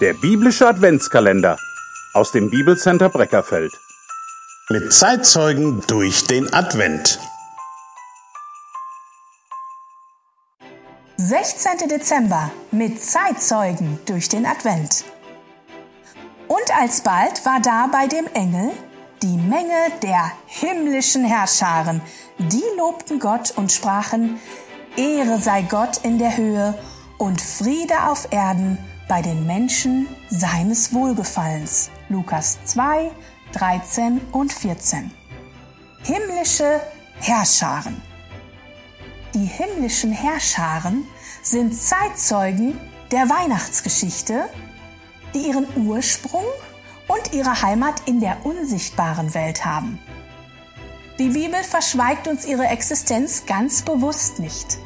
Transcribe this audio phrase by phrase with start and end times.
[0.00, 1.58] Der biblische Adventskalender
[2.14, 3.70] aus dem Bibelcenter Breckerfeld.
[4.70, 7.20] Mit Zeitzeugen durch den Advent.
[11.18, 11.86] 16.
[11.90, 15.04] Dezember mit Zeitzeugen durch den Advent.
[16.48, 18.70] Und alsbald war da bei dem Engel
[19.22, 22.00] die Menge der himmlischen Herrscharen,
[22.38, 24.40] die lobten Gott und sprachen,
[24.96, 26.72] Ehre sei Gott in der Höhe
[27.18, 28.78] und Friede auf Erden
[29.10, 31.90] bei den Menschen seines Wohlgefallens.
[32.08, 33.10] Lukas 2,
[33.50, 35.10] 13 und 14.
[36.04, 36.80] Himmlische
[37.18, 38.00] Herrscharen.
[39.34, 41.08] Die himmlischen Herrscharen
[41.42, 42.78] sind Zeitzeugen
[43.10, 44.48] der Weihnachtsgeschichte,
[45.34, 46.44] die ihren Ursprung
[47.08, 49.98] und ihre Heimat in der unsichtbaren Welt haben.
[51.18, 54.78] Die Bibel verschweigt uns ihre Existenz ganz bewusst nicht.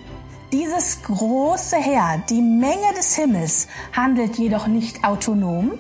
[0.54, 5.72] Dieses große Heer, die Menge des Himmels, handelt jedoch nicht autonom,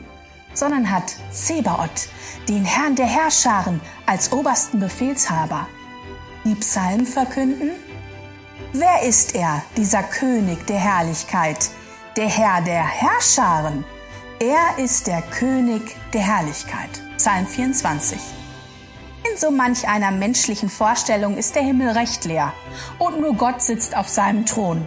[0.52, 2.08] sondern hat Zebaoth,
[2.48, 5.68] den Herrn der Herrscharen, als obersten Befehlshaber.
[6.44, 7.70] Die Psalmen verkünden,
[8.72, 11.70] Wer ist er, dieser König der Herrlichkeit,
[12.16, 13.84] der Herr der Herrscharen?
[14.40, 15.82] Er ist der König
[16.12, 16.90] der Herrlichkeit.
[17.16, 18.18] Psalm 24.
[19.30, 22.52] In so manch einer menschlichen Vorstellung ist der Himmel recht leer
[22.98, 24.86] und nur Gott sitzt auf seinem Thron.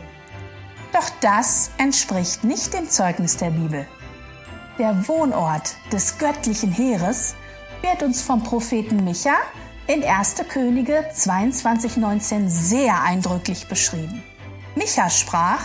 [0.94, 3.88] Doch das entspricht nicht dem Zeugnis der Bibel.
[4.78, 7.36] Der Wohnort des göttlichen Heeres
[7.82, 9.36] wird uns vom Propheten Micha
[9.88, 10.36] in 1.
[10.50, 14.24] Könige 22,19 sehr eindrücklich beschrieben.
[14.76, 15.62] Micha sprach,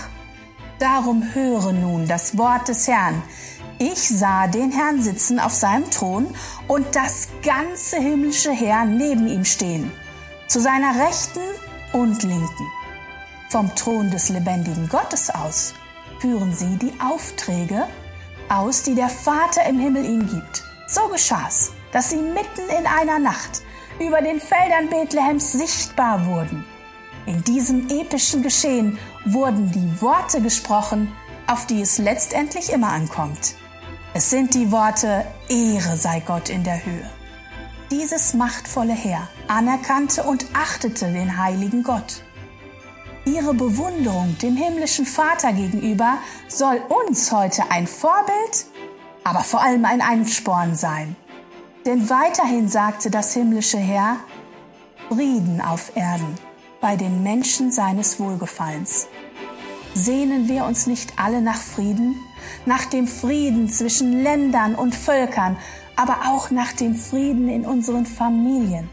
[0.79, 3.23] Darum höre nun das Wort des Herrn,
[3.91, 6.29] ich sah den Herrn sitzen auf seinem Thron
[6.69, 9.91] und das ganze himmlische Heer neben ihm stehen,
[10.47, 11.41] zu seiner Rechten
[11.93, 12.71] und Linken.
[13.51, 15.75] Vom Thron des lebendigen Gottes aus
[16.21, 17.89] führen sie die Aufträge
[18.49, 20.63] aus, die der Vater im Himmel ihnen gibt.
[20.87, 23.63] So geschah's, dass sie mitten in einer Nacht
[23.99, 26.65] über den Feldern Bethlehems sichtbar wurden.
[27.27, 31.13] In diesem epischen Geschehen wurden die Worte gesprochen,
[31.47, 33.57] auf die es letztendlich immer ankommt.
[34.15, 37.11] Es sind die Worte Ehre sei Gott in der Höhe.
[37.91, 42.23] Dieses machtvolle Heer anerkannte und achtete den heiligen Gott.
[43.25, 48.67] Ihre Bewunderung dem himmlischen Vater gegenüber soll uns heute ein Vorbild,
[49.25, 51.17] aber vor allem ein Ansporn sein.
[51.87, 54.17] Denn weiterhin sagte das himmlische Heer,
[55.09, 56.35] Frieden auf Erden
[56.83, 59.07] bei den Menschen seines Wohlgefallens.
[59.95, 62.17] Sehnen wir uns nicht alle nach Frieden?
[62.67, 65.57] nach dem Frieden zwischen Ländern und Völkern,
[65.97, 68.89] aber auch nach dem Frieden in unseren Familien,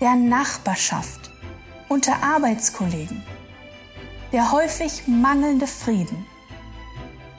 [0.00, 1.30] der Nachbarschaft,
[1.88, 3.22] unter Arbeitskollegen,
[4.32, 6.26] der häufig mangelnde Frieden.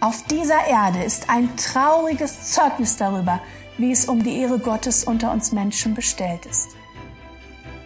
[0.01, 3.39] Auf dieser Erde ist ein trauriges Zeugnis darüber,
[3.77, 6.69] wie es um die Ehre Gottes unter uns Menschen bestellt ist.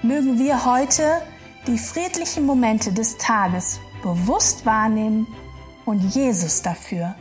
[0.01, 1.21] Mögen wir heute
[1.67, 5.27] die friedlichen Momente des Tages bewusst wahrnehmen
[5.85, 7.15] und Jesus dafür